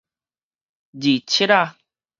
[0.97, 1.77] 二七仔